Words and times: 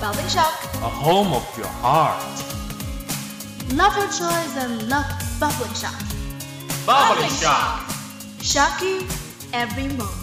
Bubbling 0.00 0.28
shock. 0.28 0.64
A 0.76 0.88
home 0.88 1.34
of 1.34 1.58
your 1.58 1.66
heart. 1.66 2.22
Love 3.74 3.94
your 3.98 4.06
choice 4.06 4.56
and 4.56 4.88
love 4.88 5.04
bubbling 5.38 5.74
shock. 5.74 6.00
Bubbling 6.86 7.28
shock. 7.28 7.86
Shock 8.40 8.80
you 8.80 9.06
every 9.52 9.88
moment. 9.88 10.19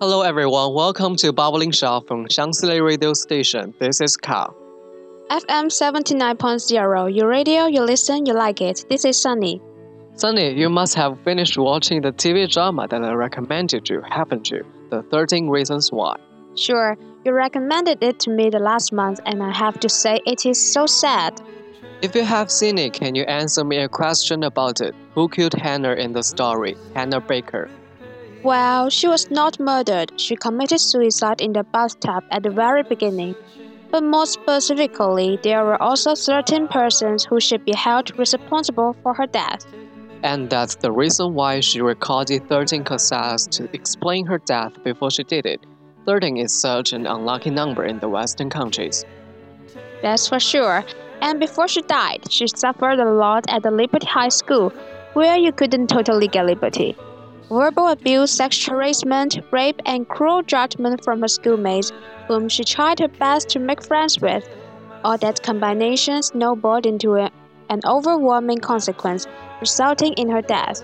Hello 0.00 0.22
everyone, 0.22 0.74
welcome 0.74 1.16
to 1.16 1.32
Bubbling 1.32 1.72
Shock 1.72 2.06
from 2.06 2.28
Xiangsi 2.28 2.68
Lake 2.68 2.82
Radio 2.82 3.14
Station. 3.14 3.74
This 3.80 4.00
is 4.00 4.16
Carl. 4.16 4.54
FM 5.28 5.66
79.0, 5.66 7.16
your 7.16 7.26
radio, 7.26 7.66
you 7.66 7.82
listen, 7.82 8.24
you 8.24 8.32
like 8.32 8.60
it. 8.60 8.84
This 8.88 9.04
is 9.04 9.20
Sunny. 9.20 9.60
Sunny, 10.14 10.52
you 10.52 10.68
must 10.68 10.94
have 10.94 11.18
finished 11.24 11.58
watching 11.58 12.00
the 12.00 12.12
TV 12.12 12.48
drama 12.48 12.86
that 12.86 13.02
I 13.02 13.12
recommended 13.12 13.88
you, 13.90 14.00
haven't 14.08 14.52
you? 14.52 14.64
The 14.90 15.02
13 15.02 15.48
Reasons 15.48 15.90
Why. 15.90 16.14
Sure, 16.54 16.96
you 17.24 17.32
recommended 17.32 18.00
it 18.00 18.20
to 18.20 18.30
me 18.30 18.50
the 18.50 18.60
last 18.60 18.92
month, 18.92 19.18
and 19.26 19.42
I 19.42 19.50
have 19.50 19.80
to 19.80 19.88
say 19.88 20.20
it 20.24 20.46
is 20.46 20.64
so 20.72 20.86
sad. 20.86 21.40
If 22.02 22.14
you 22.14 22.22
have 22.22 22.52
seen 22.52 22.78
it, 22.78 22.92
can 22.92 23.16
you 23.16 23.24
answer 23.24 23.64
me 23.64 23.78
a 23.78 23.88
question 23.88 24.44
about 24.44 24.80
it? 24.80 24.94
Who 25.14 25.28
killed 25.28 25.54
Hannah 25.54 25.94
in 25.94 26.12
the 26.12 26.22
story? 26.22 26.76
Hannah 26.94 27.20
Baker. 27.20 27.68
Well, 28.42 28.88
she 28.88 29.08
was 29.08 29.30
not 29.30 29.58
murdered. 29.58 30.12
She 30.20 30.36
committed 30.36 30.80
suicide 30.80 31.40
in 31.40 31.52
the 31.52 31.64
bathtub 31.64 32.24
at 32.30 32.44
the 32.44 32.50
very 32.50 32.82
beginning. 32.84 33.34
But 33.90 34.04
more 34.04 34.26
specifically, 34.26 35.38
there 35.42 35.64
were 35.64 35.80
also 35.82 36.14
certain 36.14 36.68
persons 36.68 37.24
who 37.24 37.40
should 37.40 37.64
be 37.64 37.72
held 37.72 38.16
responsible 38.18 38.94
for 39.02 39.14
her 39.14 39.26
death. 39.26 39.66
And 40.22 40.50
that's 40.50 40.76
the 40.76 40.92
reason 40.92 41.34
why 41.34 41.60
she 41.60 41.80
recorded 41.80 42.48
13 42.48 42.84
cassettes 42.84 43.48
to 43.50 43.68
explain 43.74 44.26
her 44.26 44.38
death 44.38 44.72
before 44.84 45.10
she 45.10 45.24
did 45.24 45.46
it. 45.46 45.64
13 46.06 46.36
is 46.36 46.52
such 46.52 46.92
an 46.92 47.06
unlucky 47.06 47.50
number 47.50 47.84
in 47.84 47.98
the 47.98 48.08
Western 48.08 48.50
countries. 48.50 49.04
That's 50.02 50.28
for 50.28 50.38
sure. 50.38 50.84
And 51.20 51.40
before 51.40 51.66
she 51.66 51.82
died, 51.82 52.30
she 52.30 52.46
suffered 52.46 53.00
a 53.00 53.10
lot 53.10 53.44
at 53.48 53.62
the 53.62 53.70
Liberty 53.70 54.06
High 54.06 54.28
School, 54.28 54.70
where 55.14 55.36
you 55.36 55.50
couldn't 55.52 55.88
totally 55.88 56.28
get 56.28 56.46
liberty. 56.46 56.96
Verbal 57.50 57.88
abuse, 57.88 58.30
sexual 58.30 58.74
harassment, 58.74 59.38
rape, 59.50 59.80
and 59.86 60.06
cruel 60.06 60.42
judgment 60.42 61.02
from 61.02 61.22
her 61.22 61.28
schoolmates, 61.28 61.92
whom 62.26 62.46
she 62.48 62.62
tried 62.62 62.98
her 62.98 63.08
best 63.08 63.48
to 63.50 63.58
make 63.58 63.82
friends 63.82 64.20
with. 64.20 64.46
All 65.02 65.16
that 65.16 65.42
combination 65.42 66.22
snowballed 66.22 66.84
into 66.84 67.14
a, 67.14 67.30
an 67.70 67.80
overwhelming 67.86 68.58
consequence, 68.58 69.26
resulting 69.60 70.12
in 70.14 70.28
her 70.28 70.42
death. 70.42 70.82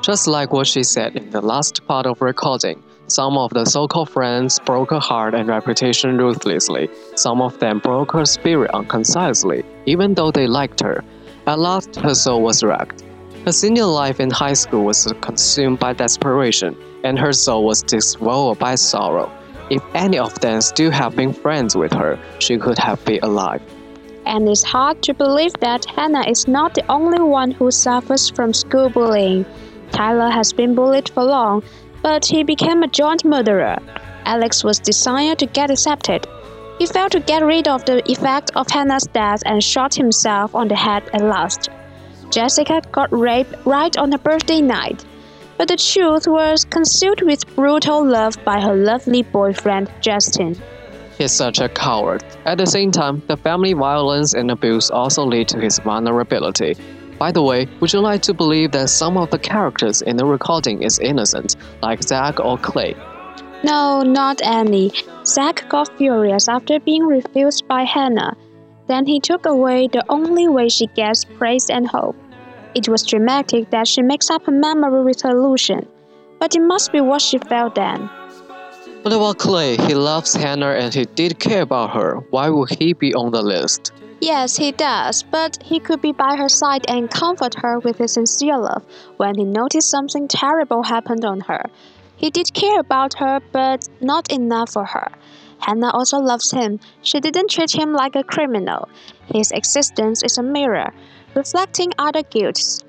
Just 0.00 0.28
like 0.28 0.52
what 0.52 0.68
she 0.68 0.84
said 0.84 1.16
in 1.16 1.30
the 1.30 1.40
last 1.40 1.84
part 1.88 2.06
of 2.06 2.22
recording, 2.22 2.82
some 3.08 3.36
of 3.36 3.50
the 3.50 3.64
so-called 3.64 4.10
friends 4.10 4.60
broke 4.60 4.90
her 4.90 5.00
heart 5.00 5.34
and 5.34 5.48
reputation 5.48 6.16
ruthlessly. 6.16 6.88
Some 7.16 7.42
of 7.42 7.58
them 7.58 7.80
broke 7.80 8.12
her 8.12 8.24
spirit 8.24 8.70
unconcisely, 8.72 9.64
even 9.86 10.14
though 10.14 10.30
they 10.30 10.46
liked 10.46 10.80
her. 10.80 11.02
At 11.48 11.58
last, 11.58 11.96
her 11.96 12.14
soul 12.14 12.42
was 12.42 12.62
wrecked. 12.62 13.02
Her 13.46 13.52
senior 13.52 13.86
life 13.86 14.20
in 14.20 14.30
high 14.30 14.52
school 14.52 14.84
was 14.84 15.10
consumed 15.22 15.78
by 15.78 15.94
desperation, 15.94 16.76
and 17.04 17.18
her 17.18 17.32
soul 17.32 17.64
was 17.64 17.80
dissolved 17.80 18.60
by 18.60 18.74
sorrow. 18.74 19.32
If 19.70 19.82
any 19.94 20.18
of 20.18 20.38
them 20.40 20.60
still 20.60 20.90
had 20.90 21.16
been 21.16 21.32
friends 21.32 21.74
with 21.74 21.92
her, 21.94 22.18
she 22.38 22.58
could 22.58 22.78
have 22.78 23.02
been 23.06 23.20
alive. 23.22 23.62
And 24.26 24.46
it's 24.46 24.62
hard 24.62 25.02
to 25.04 25.14
believe 25.14 25.54
that 25.60 25.86
Hannah 25.86 26.28
is 26.28 26.48
not 26.48 26.74
the 26.74 26.84
only 26.90 27.22
one 27.22 27.50
who 27.50 27.70
suffers 27.70 28.28
from 28.28 28.52
school 28.52 28.90
bullying. 28.90 29.46
Tyler 29.90 30.28
has 30.28 30.52
been 30.52 30.74
bullied 30.74 31.08
for 31.08 31.24
long, 31.24 31.62
but 32.02 32.26
he 32.26 32.42
became 32.42 32.82
a 32.82 32.88
joint 32.88 33.24
murderer. 33.24 33.78
Alex 34.26 34.62
was 34.62 34.78
desired 34.78 35.38
to 35.38 35.46
get 35.46 35.70
accepted. 35.70 36.26
He 36.78 36.84
failed 36.84 37.12
to 37.12 37.20
get 37.20 37.42
rid 37.42 37.68
of 37.68 37.86
the 37.86 38.02
effect 38.10 38.50
of 38.54 38.68
Hannah's 38.68 39.06
death 39.06 39.42
and 39.46 39.64
shot 39.64 39.94
himself 39.94 40.54
on 40.54 40.68
the 40.68 40.76
head 40.76 41.08
at 41.14 41.22
last. 41.22 41.70
Jessica 42.30 42.80
got 42.92 43.12
raped 43.12 43.54
right 43.66 43.96
on 43.96 44.12
her 44.12 44.18
birthday 44.18 44.60
night. 44.60 45.04
But 45.58 45.68
the 45.68 45.76
truth 45.76 46.26
was 46.26 46.64
concealed 46.64 47.22
with 47.22 47.54
brutal 47.54 48.04
love 48.04 48.42
by 48.44 48.60
her 48.60 48.74
lovely 48.74 49.22
boyfriend, 49.22 49.90
Justin. 50.00 50.56
He's 51.18 51.32
such 51.32 51.60
a 51.60 51.68
coward. 51.68 52.24
At 52.46 52.56
the 52.56 52.66
same 52.66 52.92
time, 52.92 53.22
the 53.26 53.36
family 53.36 53.74
violence 53.74 54.32
and 54.32 54.50
abuse 54.50 54.90
also 54.90 55.22
lead 55.22 55.48
to 55.48 55.60
his 55.60 55.78
vulnerability. 55.78 56.76
By 57.18 57.30
the 57.32 57.42
way, 57.42 57.68
would 57.80 57.92
you 57.92 58.00
like 58.00 58.22
to 58.22 58.32
believe 58.32 58.72
that 58.72 58.88
some 58.88 59.18
of 59.18 59.28
the 59.30 59.38
characters 59.38 60.00
in 60.00 60.16
the 60.16 60.24
recording 60.24 60.82
is 60.82 60.98
innocent, 60.98 61.56
like 61.82 62.02
Zach 62.02 62.40
or 62.40 62.56
Clay? 62.56 62.94
No, 63.62 64.00
not 64.02 64.40
any. 64.42 64.92
Zach 65.26 65.68
got 65.68 65.94
furious 65.98 66.48
after 66.48 66.80
being 66.80 67.02
refused 67.02 67.68
by 67.68 67.82
Hannah. 67.82 68.34
Then 68.90 69.06
he 69.06 69.20
took 69.20 69.46
away 69.46 69.86
the 69.86 70.04
only 70.08 70.48
way 70.48 70.68
she 70.68 70.86
gets 70.88 71.24
praise 71.24 71.70
and 71.70 71.86
hope. 71.86 72.16
It 72.74 72.88
was 72.88 73.06
dramatic 73.06 73.70
that 73.70 73.86
she 73.86 74.02
makes 74.02 74.30
up 74.30 74.46
her 74.46 74.52
memory 74.52 75.04
with 75.04 75.22
her 75.22 75.30
illusion, 75.30 75.86
but 76.40 76.56
it 76.56 76.62
must 76.62 76.90
be 76.90 77.00
what 77.00 77.22
she 77.22 77.38
felt 77.38 77.76
then. 77.76 78.10
What 79.02 79.14
about 79.14 79.38
Clay? 79.38 79.76
He 79.76 79.94
loves 79.94 80.34
Hannah 80.34 80.72
and 80.72 80.92
he 80.92 81.04
did 81.04 81.38
care 81.38 81.62
about 81.62 81.90
her. 81.90 82.16
Why 82.30 82.48
would 82.48 82.70
he 82.70 82.92
be 82.92 83.14
on 83.14 83.30
the 83.30 83.42
list? 83.42 83.92
Yes, 84.20 84.56
he 84.56 84.72
does, 84.72 85.22
but 85.22 85.62
he 85.62 85.78
could 85.78 86.02
be 86.02 86.10
by 86.10 86.34
her 86.34 86.48
side 86.48 86.84
and 86.88 87.08
comfort 87.08 87.54
her 87.62 87.78
with 87.78 87.98
his 87.98 88.14
sincere 88.14 88.58
love 88.58 88.84
when 89.18 89.36
he 89.36 89.44
noticed 89.44 89.88
something 89.88 90.26
terrible 90.26 90.82
happened 90.82 91.24
on 91.24 91.38
her. 91.42 91.62
He 92.16 92.28
did 92.28 92.52
care 92.54 92.80
about 92.80 93.14
her, 93.14 93.40
but 93.52 93.88
not 94.00 94.32
enough 94.32 94.70
for 94.70 94.84
her. 94.84 95.12
Hannah 95.60 95.90
also 95.90 96.18
loves 96.18 96.50
him. 96.50 96.80
She 97.02 97.20
didn't 97.20 97.50
treat 97.50 97.72
him 97.72 97.92
like 97.92 98.16
a 98.16 98.24
criminal. 98.24 98.88
His 99.26 99.52
existence 99.52 100.22
is 100.22 100.38
a 100.38 100.42
mirror, 100.42 100.92
reflecting 101.34 101.92
other 101.98 102.22
guilts. 102.22 102.82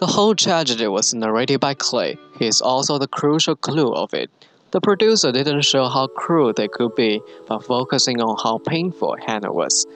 The 0.00 0.06
whole 0.06 0.34
tragedy 0.34 0.86
was 0.86 1.12
narrated 1.12 1.60
by 1.60 1.74
Clay. 1.74 2.16
He 2.38 2.46
is 2.46 2.60
also 2.60 2.98
the 2.98 3.08
crucial 3.08 3.56
clue 3.56 3.92
of 3.92 4.14
it. 4.14 4.30
The 4.70 4.80
producer 4.80 5.32
didn't 5.32 5.62
show 5.62 5.88
how 5.88 6.06
cruel 6.08 6.52
they 6.52 6.68
could 6.68 6.94
be, 6.94 7.20
but 7.48 7.64
focusing 7.64 8.20
on 8.20 8.36
how 8.42 8.58
painful 8.58 9.16
Hannah 9.26 9.52
was. 9.52 9.86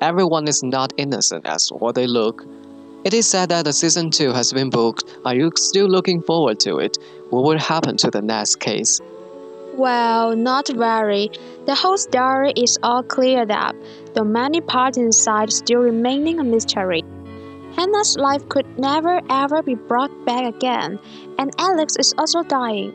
Everyone 0.00 0.48
is 0.48 0.62
not 0.62 0.94
innocent 0.96 1.46
as 1.46 1.68
what 1.68 1.94
they 1.94 2.06
look. 2.06 2.46
It 3.04 3.12
is 3.12 3.28
said 3.28 3.48
that 3.48 3.64
the 3.64 3.72
season 3.72 4.10
2 4.10 4.32
has 4.32 4.52
been 4.52 4.70
booked. 4.70 5.04
Are 5.24 5.34
you 5.34 5.50
still 5.56 5.88
looking 5.88 6.22
forward 6.22 6.60
to 6.60 6.78
it? 6.78 6.96
What 7.30 7.44
will 7.44 7.58
happen 7.58 7.96
to 7.98 8.10
the 8.10 8.22
next 8.22 8.60
case? 8.60 9.00
Well, 9.76 10.36
not 10.36 10.68
very. 10.68 11.30
The 11.66 11.74
whole 11.74 11.96
story 11.96 12.52
is 12.56 12.78
all 12.82 13.02
cleared 13.02 13.50
up, 13.50 13.76
though 14.14 14.24
many 14.24 14.60
parts 14.60 14.98
inside 14.98 15.52
still 15.52 15.80
remaining 15.80 16.40
a 16.40 16.44
mystery. 16.44 17.02
Hannah's 17.76 18.16
life 18.16 18.48
could 18.48 18.66
never 18.78 19.20
ever 19.30 19.62
be 19.62 19.76
brought 19.76 20.10
back 20.26 20.44
again, 20.54 20.98
and 21.38 21.52
Alex 21.58 21.96
is 21.98 22.12
also 22.18 22.42
dying. 22.42 22.92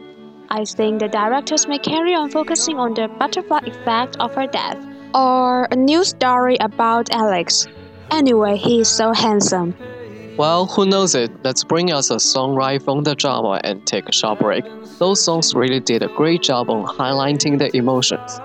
I 0.50 0.66
think 0.66 1.00
the 1.00 1.08
directors 1.08 1.68
may 1.68 1.80
carry 1.80 2.14
on 2.14 2.30
focusing 2.30 2.78
on 2.78 2.94
the 2.94 3.08
butterfly 3.08 3.62
effect 3.66 4.18
of 4.20 4.36
her 4.36 4.46
death, 4.46 4.78
or 5.14 5.68
a 5.72 5.76
new 5.76 6.04
story 6.04 6.58
about 6.60 7.10
Alex. 7.10 7.68
Anyway, 8.12 8.58
he 8.58 8.82
is 8.82 8.90
so 8.90 9.14
handsome. 9.14 9.74
Well, 10.38 10.68
who 10.68 10.86
knows 10.86 11.14
it? 11.16 11.32
Let's 11.44 11.64
bring 11.64 11.92
us 11.92 12.10
a 12.10 12.20
song 12.20 12.56
right 12.56 12.82
from 12.82 13.04
the 13.04 13.16
drama 13.16 13.60
and 13.64 13.86
take 13.86 14.08
a 14.10 14.14
short 14.14 14.40
break. 14.40 14.66
Those 15.00 15.24
songs 15.24 15.54
really 15.56 15.80
did 15.82 16.04
a 16.04 16.10
great 16.10 16.42
job 16.42 16.70
on 16.70 16.86
highlighting 16.86 17.60
the 17.60 17.76
emotions. 17.76 18.42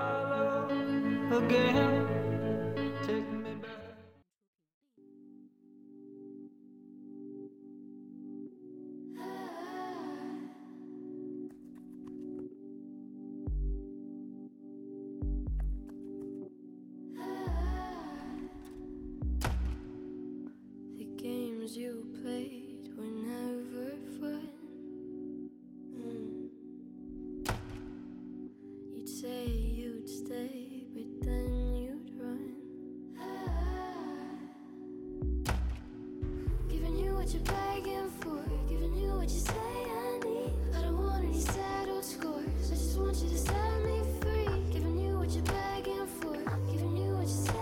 what 37.31 37.47
you 37.47 37.53
begging 37.55 38.09
for, 38.19 38.43
giving 38.67 38.93
you 38.93 39.09
what 39.13 39.29
you 39.29 39.39
say 39.39 39.53
I 39.53 40.19
need. 40.25 40.53
I 40.75 40.81
don't 40.81 40.97
want 40.97 41.23
any 41.23 41.39
settled 41.39 42.03
scores. 42.03 42.45
I 42.65 42.75
just 42.75 42.97
want 42.97 43.15
you 43.17 43.29
to 43.29 43.37
set 43.37 43.83
me 43.85 44.01
free, 44.19 44.73
giving 44.73 44.99
you 44.99 45.17
what 45.17 45.29
you're 45.29 45.43
begging 45.43 46.07
for, 46.19 46.35
giving 46.69 46.97
you 46.97 47.15
what 47.15 47.27
you 47.27 47.43
say 47.47 47.53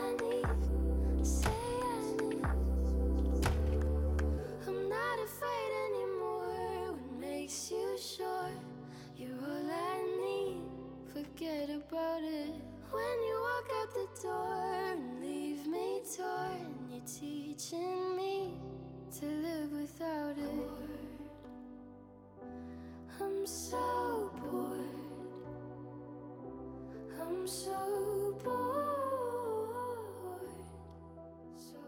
I 0.00 0.16
need. 0.22 1.26
Say 1.26 1.50
I 1.50 2.00
need. 2.22 2.46
I'm 4.66 4.88
not 4.88 5.18
afraid 5.28 5.70
anymore. 5.88 6.92
What 6.92 7.20
makes 7.20 7.70
you 7.70 7.98
sure 7.98 8.50
you're 9.18 9.28
all 9.28 9.70
I 9.70 9.98
need? 10.24 10.62
Forget 11.12 11.68
about 11.68 12.22
it 12.22 12.54
when 12.90 13.18
you. 13.26 13.37
So 23.48 24.30
bored. 24.40 24.80
I'm 27.20 27.46
so 27.46 28.38
bored. 28.44 29.68
So 31.56 31.80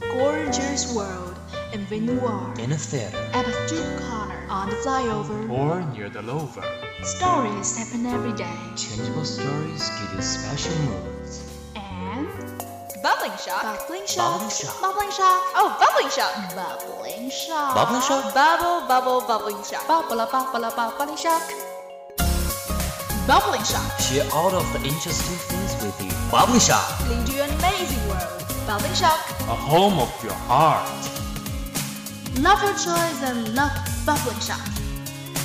Gorgeous 0.00 0.94
world. 0.94 1.34
And 1.72 1.82
when 1.90 2.06
you 2.08 2.20
are 2.26 2.54
In 2.58 2.72
a 2.72 2.76
theater. 2.78 3.18
at 3.34 3.46
a 3.46 3.52
street 3.68 3.98
corner 4.08 4.46
on 4.48 4.70
the 4.70 4.76
flyover, 4.76 5.50
Or 5.50 5.82
near 5.92 6.08
the 6.08 6.22
lover. 6.22 6.64
stories 7.02 7.76
happen 7.76 8.06
every 8.06 8.32
day. 8.32 8.56
Changeable 8.76 9.24
stories 9.24 9.90
give 10.00 10.12
you 10.14 10.22
special 10.22 10.74
moods. 10.86 11.15
And 13.06 13.14
Bubbling 13.14 13.38
shock. 13.38 13.62
bubbling 13.62 14.06
shock. 14.06 14.34
Bubbling 14.34 14.50
shock. 14.50 14.80
Bubbling 14.80 15.10
shock. 15.10 15.42
Oh, 15.54 15.70
bubbling 15.78 16.10
shock. 16.10 16.34
Bubbling 16.56 17.30
shock. 17.30 17.74
Bubbling 17.76 18.02
shock? 18.02 18.34
Bubble, 18.34 18.88
bubble, 18.88 19.20
bubbling 19.28 19.62
shock. 19.62 19.86
Bubble, 19.86 20.16
bubble, 20.26 20.74
bubbling 20.74 21.16
shock. 21.16 21.42
Bubbling 23.28 23.62
shock. 23.62 23.98
Share 24.00 24.26
all 24.34 24.52
of 24.52 24.66
the 24.72 24.82
interesting 24.82 25.38
things 25.46 25.72
with 25.84 25.94
you. 26.02 26.10
Bubbling 26.32 26.58
Shock. 26.58 26.82
Lead 27.08 27.28
you 27.28 27.42
an 27.42 27.50
amazing 27.60 28.08
world. 28.08 28.42
Bubbling 28.66 28.94
shock. 28.94 29.22
A 29.46 29.54
home 29.54 30.00
of 30.00 30.10
your 30.24 30.34
heart. 30.50 30.90
Love 32.42 32.60
your 32.62 32.74
choice 32.74 33.22
and 33.22 33.54
love 33.54 33.70
bubbling 34.04 34.40
shock. 34.40 34.66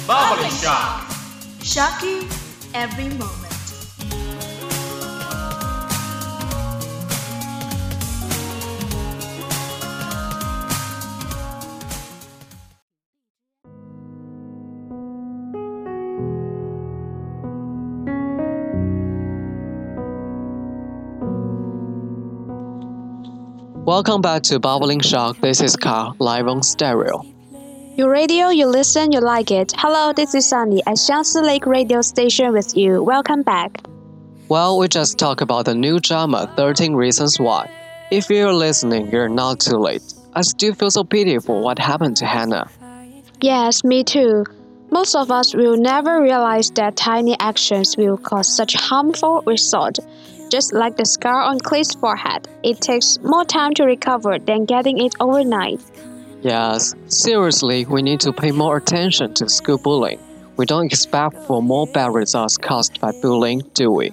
Bubbling 0.08 0.50
shock. 0.50 1.14
Shock 1.62 2.02
you 2.02 2.28
every 2.74 3.10
moment. 3.10 3.41
Welcome 23.92 24.22
back 24.22 24.44
to 24.44 24.58
Bubbling 24.58 25.02
Shock. 25.02 25.42
This 25.42 25.60
is 25.60 25.76
Carl, 25.76 26.16
live 26.18 26.48
on 26.48 26.64
stereo. 26.64 27.26
You 27.98 28.10
radio, 28.10 28.48
you 28.48 28.66
listen, 28.68 29.12
you 29.12 29.20
like 29.20 29.52
it. 29.52 29.74
Hello, 29.76 30.14
this 30.14 30.34
is 30.34 30.48
Sunny 30.48 30.82
at 30.88 30.96
Xiangsi 30.96 31.44
Lake 31.44 31.66
Radio 31.66 32.02
Station 32.02 32.54
with 32.54 32.78
you. 32.78 33.04
Welcome 33.04 33.44
back. 33.44 33.84
Well, 34.48 34.80
we 34.80 34.88
just 34.88 35.20
talked 35.20 35.42
about 35.42 35.66
the 35.66 35.76
new 35.76 36.00
drama 36.00 36.50
13 36.56 36.94
Reasons 36.94 37.38
Why. 37.38 37.70
If 38.12 38.30
you're 38.30 38.54
listening, 38.54 39.12
you're 39.12 39.28
not 39.28 39.60
too 39.60 39.76
late. 39.76 40.14
I 40.34 40.44
still 40.44 40.74
feel 40.74 40.90
so 40.90 41.04
pity 41.04 41.38
for 41.40 41.62
what 41.62 41.78
happened 41.78 42.16
to 42.18 42.26
Hannah. 42.26 42.70
Yes, 43.42 43.84
me 43.84 44.06
too. 44.06 44.46
Most 44.90 45.16
of 45.16 45.32
us 45.32 45.54
will 45.54 45.76
never 45.76 46.22
realize 46.22 46.72
that 46.72 46.96
tiny 46.96 47.36
actions 47.42 47.98
will 47.98 48.18
cause 48.18 48.56
such 48.56 48.74
harmful 48.74 49.44
result. 49.46 50.00
Just 50.52 50.74
like 50.74 50.98
the 50.98 51.06
scar 51.06 51.44
on 51.44 51.60
Clay's 51.60 51.94
forehead, 51.94 52.46
it 52.62 52.82
takes 52.82 53.18
more 53.24 53.46
time 53.46 53.74
to 53.76 53.86
recover 53.86 54.38
than 54.38 54.66
getting 54.66 54.98
it 54.98 55.16
overnight. 55.22 55.80
Yes, 56.42 56.94
seriously, 57.08 57.86
we 57.86 58.02
need 58.02 58.20
to 58.20 58.34
pay 58.34 58.52
more 58.52 58.76
attention 58.76 59.34
to 59.36 59.48
school 59.48 59.78
bullying. 59.78 60.20
We 60.58 60.66
don't 60.66 60.88
expect 60.88 61.38
for 61.48 61.64
more 61.64 61.88
bad 61.88 62.14
results 62.14 62.58
caused 62.58 63.00
by 63.00 63.14
bullying, 63.22 63.62
do 63.76 63.92
we? 63.92 64.12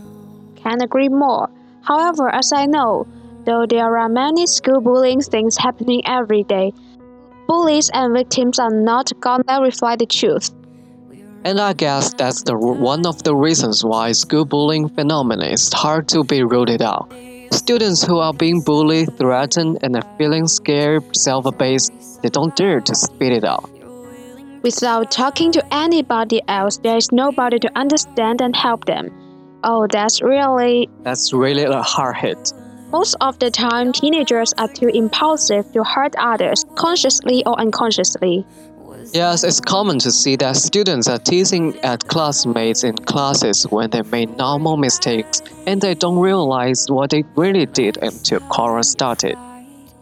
Can 0.55 0.81
agree 0.81 1.09
more. 1.09 1.51
However, 1.83 2.33
as 2.33 2.53
I 2.53 2.67
know, 2.67 3.09
though 3.45 3.67
there 3.67 3.99
are 3.99 4.09
many 4.09 4.47
school 4.47 4.81
bullying 4.81 5.21
things 5.21 5.57
happening 5.57 6.03
every 6.07 6.45
day, 6.45 6.73
bullies 7.49 7.91
and 7.93 8.15
victims 8.15 8.61
are 8.61 8.71
not 8.71 9.11
gonna 9.19 9.61
reflect 9.61 9.99
the 9.99 10.07
truth. 10.07 10.53
And 11.49 11.59
I 11.59 11.73
guess 11.73 12.13
that's 12.13 12.43
the 12.43 12.55
one 12.55 13.07
of 13.07 13.23
the 13.23 13.35
reasons 13.35 13.83
why 13.83 14.13
school 14.13 14.45
bullying 14.45 14.87
phenomenon 14.91 15.49
is 15.49 15.73
hard 15.73 16.07
to 16.09 16.23
be 16.23 16.43
rooted 16.43 16.83
out. 16.83 17.11
Students 17.53 18.05
who 18.05 18.19
are 18.19 18.35
being 18.35 18.61
bullied, 18.61 19.17
threatened, 19.17 19.79
and 19.81 19.97
are 19.97 20.05
feeling 20.19 20.47
scared, 20.47 21.17
self-abased, 21.17 22.21
they 22.21 22.29
don't 22.29 22.55
dare 22.55 22.81
to 22.81 22.95
spit 22.95 23.33
it 23.33 23.45
out. 23.45 23.71
Without 24.63 25.11
talking 25.11 25.51
to 25.53 25.65
anybody 25.73 26.43
else, 26.49 26.77
there 26.77 26.99
is 26.99 27.11
nobody 27.13 27.59
to 27.61 27.71
understand 27.75 28.43
and 28.43 28.55
help 28.55 28.85
them. 28.85 29.09
Oh, 29.65 29.87
that's 29.91 30.21
really. 30.21 30.91
That's 31.03 31.33
really 31.33 31.65
a 31.65 31.81
hard 31.81 32.17
hit. 32.19 32.53
Most 32.93 33.17
of 33.23 33.39
the 33.39 33.51
time, 33.51 33.93
teenagers 33.93 34.53
are 34.59 34.69
too 34.69 34.89
impulsive 34.89 35.73
to 35.73 35.83
hurt 35.83 36.15
others, 36.19 36.67
consciously 36.75 37.43
or 37.47 37.59
unconsciously. 37.59 38.45
Yes, 39.13 39.43
it's 39.43 39.61
common 39.61 39.99
to 40.01 40.13
see 40.13 40.37
that 40.37 40.57
students 40.57 41.09
are 41.09 41.19
teasing 41.19 41.79
at 41.81 42.07
classmates 42.09 42.85
in 42.85 42.95
classes 42.95 43.65
when 43.71 43.89
they 43.89 44.03
made 44.03 44.37
normal 44.37 44.77
mistakes 44.77 45.41
and 45.67 45.81
they 45.81 45.95
don't 45.95 46.19
realize 46.19 46.91
what 46.91 47.11
they 47.11 47.25
really 47.35 47.65
did 47.65 47.97
until 48.03 48.41
quarrel 48.41 48.83
started. 48.83 49.37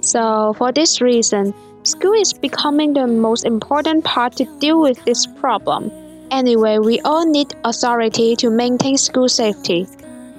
So, 0.01 0.55
for 0.59 0.73
this 0.73 1.01
reason, 1.01 1.55
school 1.85 2.15
is 2.15 2.33
becoming 2.33 2.95
the 2.95 3.07
most 3.07 3.45
important 3.45 4.05
part 4.05 4.35
to 4.37 4.45
deal 4.59 4.81
with 4.81 5.05
this 5.05 5.25
problem. 5.25 5.93
Anyway, 6.33 6.79
we 6.79 6.99
all 7.01 7.25
need 7.25 7.55
authority 7.65 8.35
to 8.37 8.51
maintain 8.51 8.97
school 8.97 9.29
safety. 9.29 9.87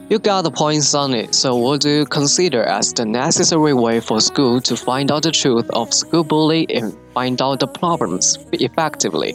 You 0.10 0.20
got 0.20 0.44
the 0.44 0.52
point, 0.52 0.84
Sunny. 0.84 1.28
So, 1.32 1.56
what 1.56 1.82
do 1.82 1.90
you 1.90 2.06
consider 2.06 2.64
as 2.64 2.94
the 2.94 3.06
necessary 3.06 3.74
way 3.74 4.02
for 4.02 4.20
school 4.20 4.60
to 4.62 4.76
find 4.76 5.12
out 5.12 5.24
the 5.24 5.32
truth 5.32 5.70
of 5.70 5.94
school 5.94 6.24
bullying 6.24 6.98
find 7.18 7.42
out 7.42 7.60
the 7.60 7.68
problems 7.68 8.38
effectively? 8.54 9.34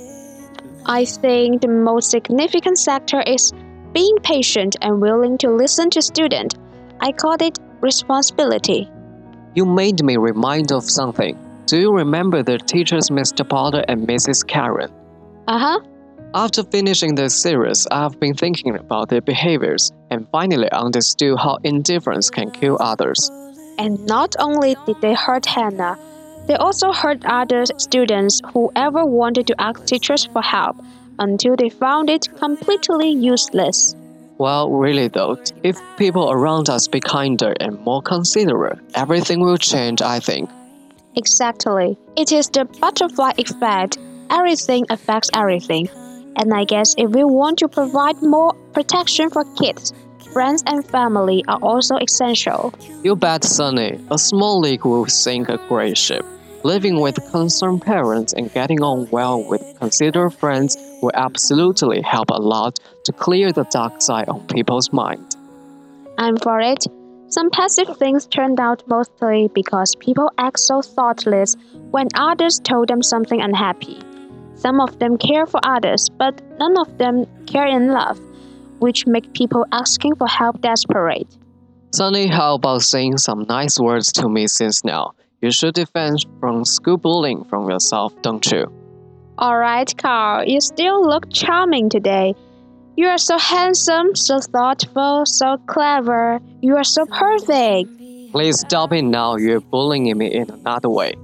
I 0.86 1.04
think 1.04 1.62
the 1.62 1.74
most 1.90 2.10
significant 2.10 2.78
sector 2.78 3.20
is 3.34 3.52
being 3.92 4.16
patient 4.22 4.76
and 4.80 5.00
willing 5.00 5.36
to 5.38 5.48
listen 5.50 5.90
to 5.90 6.00
student. 6.00 6.54
I 7.00 7.10
call 7.12 7.36
it 7.48 7.58
responsibility. 7.80 8.80
You 9.54 9.64
made 9.66 10.02
me 10.04 10.16
remind 10.16 10.70
of 10.70 10.84
something. 10.84 11.34
Do 11.66 11.76
you 11.84 11.90
remember 11.92 12.42
the 12.42 12.58
teachers 12.58 13.10
Mr. 13.10 13.42
Porter 13.48 13.84
and 13.88 14.06
Mrs. 14.06 14.46
Karen? 14.46 14.92
Uh-huh. 15.48 15.80
After 16.34 16.62
finishing 16.62 17.16
the 17.16 17.28
series, 17.28 17.86
I 17.90 18.02
have 18.04 18.18
been 18.20 18.34
thinking 18.34 18.76
about 18.76 19.08
their 19.08 19.20
behaviors 19.32 19.92
and 20.10 20.28
finally 20.30 20.70
understood 20.70 21.36
how 21.38 21.58
indifference 21.64 22.30
can 22.30 22.50
kill 22.50 22.76
others. 22.80 23.20
And 23.78 24.06
not 24.06 24.36
only 24.38 24.76
did 24.86 25.00
they 25.00 25.14
hurt 25.14 25.46
Hannah, 25.46 25.98
they 26.46 26.54
also 26.54 26.92
hurt 26.92 27.24
other 27.24 27.64
students 27.78 28.40
who 28.52 28.70
ever 28.74 29.04
wanted 29.04 29.46
to 29.46 29.60
ask 29.60 29.84
teachers 29.86 30.24
for 30.24 30.42
help 30.42 30.76
until 31.18 31.56
they 31.56 31.68
found 31.68 32.10
it 32.10 32.28
completely 32.36 33.10
useless. 33.10 33.94
Well, 34.38 34.70
really 34.70 35.08
though, 35.08 35.38
if 35.62 35.78
people 35.96 36.32
around 36.32 36.68
us 36.68 36.88
be 36.88 37.00
kinder 37.00 37.54
and 37.60 37.78
more 37.80 38.02
considerate, 38.02 38.78
everything 38.94 39.40
will 39.40 39.58
change, 39.58 40.02
I 40.02 40.18
think. 40.18 40.50
Exactly. 41.14 41.96
It 42.16 42.32
is 42.32 42.48
the 42.48 42.64
butterfly 42.64 43.32
effect. 43.38 43.98
Everything 44.30 44.86
affects 44.90 45.30
everything. 45.34 45.88
And 46.36 46.52
I 46.54 46.64
guess 46.64 46.94
if 46.96 47.10
we 47.10 47.24
want 47.24 47.58
to 47.58 47.68
provide 47.68 48.20
more 48.22 48.54
protection 48.72 49.28
for 49.28 49.44
kids, 49.54 49.92
friends 50.32 50.64
and 50.66 50.84
family 50.88 51.44
are 51.46 51.58
also 51.62 51.96
essential. 51.96 52.72
You 53.04 53.14
bet, 53.14 53.44
Sunny, 53.44 54.00
a 54.10 54.18
small 54.18 54.58
leak 54.60 54.84
will 54.84 55.06
sink 55.06 55.50
a 55.50 55.58
great 55.68 55.98
ship. 55.98 56.24
Living 56.64 57.00
with 57.00 57.16
concerned 57.32 57.82
parents 57.82 58.32
and 58.32 58.52
getting 58.52 58.82
on 58.82 59.08
well 59.10 59.42
with 59.42 59.62
considerate 59.80 60.34
friends 60.34 60.76
will 61.02 61.10
absolutely 61.14 62.00
help 62.02 62.30
a 62.30 62.40
lot 62.40 62.78
to 63.04 63.12
clear 63.12 63.50
the 63.50 63.64
dark 63.64 64.00
side 64.00 64.28
on 64.28 64.46
people's 64.46 64.92
mind. 64.92 65.34
I'm 66.18 66.36
for 66.36 66.60
it. 66.60 66.86
Some 67.26 67.50
passive 67.50 67.96
things 67.96 68.26
turned 68.26 68.60
out 68.60 68.84
mostly 68.86 69.48
because 69.52 69.96
people 69.98 70.30
act 70.38 70.60
so 70.60 70.82
thoughtless 70.82 71.56
when 71.90 72.06
others 72.14 72.60
told 72.62 72.88
them 72.88 73.02
something 73.02 73.40
unhappy. 73.40 73.98
Some 74.54 74.80
of 74.80 75.00
them 75.00 75.18
care 75.18 75.46
for 75.46 75.58
others, 75.64 76.08
but 76.10 76.40
none 76.60 76.78
of 76.78 76.96
them 76.96 77.26
care 77.46 77.66
in 77.66 77.88
love, 77.88 78.20
which 78.78 79.06
make 79.06 79.32
people 79.34 79.64
asking 79.72 80.14
for 80.14 80.28
help 80.28 80.60
desperate. 80.60 81.26
Sunny, 81.92 82.28
how 82.28 82.54
about 82.54 82.82
saying 82.82 83.16
some 83.18 83.46
nice 83.48 83.80
words 83.80 84.12
to 84.12 84.28
me 84.28 84.46
since 84.46 84.84
now? 84.84 85.14
You 85.42 85.50
should 85.50 85.74
defend 85.74 86.24
from 86.38 86.64
school 86.64 86.96
bullying 86.96 87.42
from 87.44 87.68
yourself, 87.68 88.14
don't 88.22 88.46
you? 88.52 88.72
Alright, 89.40 89.92
Carl, 89.98 90.46
you 90.46 90.60
still 90.60 91.04
look 91.04 91.32
charming 91.32 91.90
today. 91.90 92.34
You 92.96 93.08
are 93.08 93.18
so 93.18 93.38
handsome, 93.38 94.14
so 94.14 94.38
thoughtful, 94.38 95.26
so 95.26 95.56
clever. 95.66 96.40
You 96.60 96.76
are 96.76 96.84
so 96.84 97.06
perfect. 97.06 97.90
Please 98.30 98.60
stop 98.60 98.92
it 98.92 99.02
now, 99.02 99.34
you're 99.34 99.60
bullying 99.60 100.16
me 100.16 100.32
in 100.32 100.48
another 100.48 100.88
way. 100.88 101.14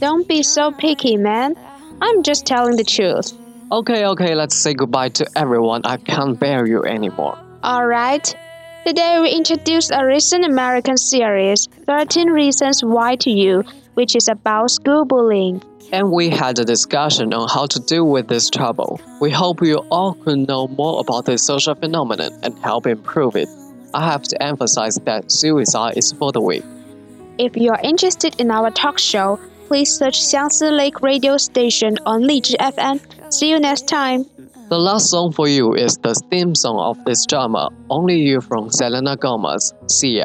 Don't 0.00 0.26
be 0.26 0.42
so 0.42 0.72
picky, 0.72 1.16
man. 1.16 1.54
I'm 2.02 2.24
just 2.24 2.46
telling 2.46 2.74
the 2.74 2.82
truth. 2.84 3.32
Okay, 3.70 4.04
okay, 4.04 4.34
let's 4.34 4.56
say 4.56 4.74
goodbye 4.74 5.10
to 5.10 5.30
everyone. 5.36 5.82
I 5.84 5.96
can't 5.98 6.40
bear 6.40 6.66
you 6.66 6.82
anymore. 6.82 7.38
Alright. 7.62 8.34
Today 8.86 9.18
we 9.20 9.30
introduce 9.30 9.90
a 9.90 10.04
recent 10.04 10.44
American 10.44 10.96
series, 10.96 11.66
13 11.86 12.30
Reasons 12.30 12.82
Why 12.82 13.16
to 13.16 13.30
You, 13.30 13.62
which 13.94 14.16
is 14.16 14.28
about 14.28 14.70
school 14.70 15.04
bullying. 15.04 15.62
and 15.92 16.10
we 16.12 16.28
had 16.30 16.58
a 16.58 16.64
discussion 16.64 17.34
on 17.34 17.48
how 17.48 17.66
to 17.66 17.80
deal 17.80 18.06
with 18.08 18.28
this 18.28 18.48
trouble. 18.48 19.00
We 19.20 19.30
hope 19.30 19.60
you 19.62 19.78
all 19.90 20.14
could 20.14 20.46
know 20.48 20.68
more 20.68 21.00
about 21.00 21.26
this 21.26 21.44
social 21.44 21.74
phenomenon 21.74 22.32
and 22.42 22.56
help 22.60 22.86
improve 22.86 23.34
it. 23.36 23.48
I 23.92 24.06
have 24.06 24.22
to 24.22 24.42
emphasize 24.42 24.94
that 25.04 25.30
suicide 25.32 25.96
is 25.98 26.12
for 26.12 26.30
the 26.32 26.40
weak. 26.40 26.64
If 27.38 27.56
you 27.56 27.70
are 27.72 27.80
interested 27.82 28.40
in 28.40 28.50
our 28.50 28.70
talk 28.70 28.98
show, 28.98 29.40
please 29.66 29.90
search 29.96 30.20
Xiangsi 30.20 30.70
Lake 30.70 31.00
Radio 31.02 31.36
Station 31.38 31.98
on 32.06 32.22
Lizhi 32.22 32.54
FM. 32.56 33.00
See 33.32 33.50
you 33.50 33.58
next 33.58 33.88
time. 33.88 34.26
The 34.70 34.78
last 34.78 35.10
song 35.10 35.32
for 35.32 35.48
you 35.48 35.74
is 35.74 35.96
the 35.96 36.14
theme 36.30 36.54
song 36.54 36.78
of 36.78 37.04
this 37.04 37.26
drama, 37.26 37.70
Only 37.90 38.20
You 38.20 38.40
from 38.40 38.70
Selena 38.70 39.16
Gomez. 39.16 39.74
See. 39.88 40.22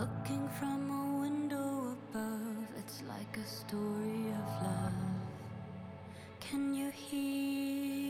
Looking 0.00 0.48
from 0.58 0.90
a 0.90 1.20
window 1.20 1.94
above, 2.10 2.66
it's 2.76 3.02
like 3.08 3.36
a 3.36 3.46
story 3.46 4.34
of 4.34 4.62
love. 4.66 4.94
Can 6.40 6.74
you 6.74 6.90
hear 6.90 8.09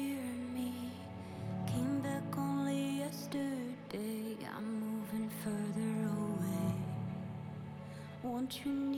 Won't 8.50 8.89